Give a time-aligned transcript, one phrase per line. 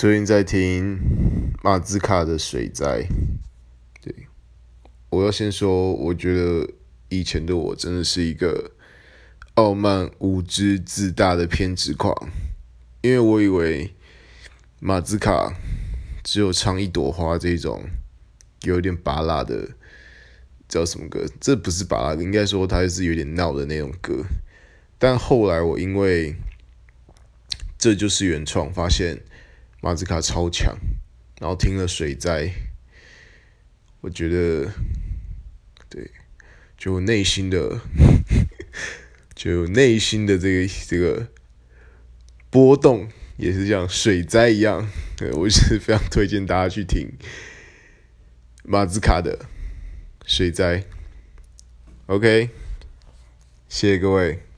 [0.00, 0.98] 最近在听
[1.62, 3.06] 马兹卡的水灾。
[4.00, 4.14] 对，
[5.10, 6.66] 我要先说，我觉得
[7.10, 8.70] 以前的我真的是一个
[9.56, 12.30] 傲慢、无知、自大的偏执狂，
[13.02, 13.92] 因为我以为
[14.78, 15.54] 马兹卡
[16.24, 17.84] 只有唱一朵花这种
[18.62, 19.68] 有点巴拉的
[20.66, 21.26] 叫什么歌？
[21.38, 24.24] 这不是巴拉，应该说它是有点闹的那种歌。
[24.98, 26.36] 但后来我因为
[27.76, 29.20] 这就是原创，发现。
[29.82, 30.76] 马兹卡超强，
[31.40, 32.52] 然后听了水灾，
[34.02, 34.70] 我觉得，
[35.88, 36.10] 对，
[36.76, 37.80] 就内心的，
[39.34, 41.28] 就内心的这个这个
[42.50, 43.08] 波动
[43.38, 44.86] 也是像水灾一样，
[45.16, 47.12] 对，我是非常推荐大家去听
[48.64, 49.46] 马兹卡的
[50.26, 50.84] 水灾。
[52.06, 52.50] OK，
[53.68, 54.49] 谢谢各位。